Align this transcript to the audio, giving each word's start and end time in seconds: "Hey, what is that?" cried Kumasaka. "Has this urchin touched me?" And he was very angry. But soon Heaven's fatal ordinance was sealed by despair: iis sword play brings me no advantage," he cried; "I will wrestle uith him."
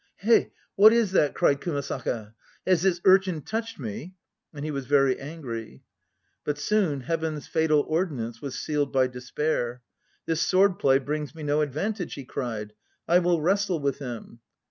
"Hey, 0.17 0.51
what 0.75 0.93
is 0.93 1.11
that?" 1.11 1.35
cried 1.35 1.61
Kumasaka. 1.61 2.33
"Has 2.65 2.81
this 2.81 2.99
urchin 3.05 3.43
touched 3.43 3.79
me?" 3.79 4.15
And 4.51 4.65
he 4.65 4.71
was 4.71 4.87
very 4.87 5.19
angry. 5.19 5.83
But 6.43 6.57
soon 6.57 7.01
Heaven's 7.01 7.45
fatal 7.45 7.81
ordinance 7.81 8.41
was 8.41 8.57
sealed 8.57 8.91
by 8.91 9.05
despair: 9.05 9.83
iis 10.27 10.41
sword 10.41 10.79
play 10.79 10.97
brings 10.97 11.35
me 11.35 11.43
no 11.43 11.61
advantage," 11.61 12.15
he 12.15 12.25
cried; 12.25 12.73
"I 13.07 13.19
will 13.19 13.41
wrestle 13.41 13.79
uith 13.79 13.99
him." 13.99 14.39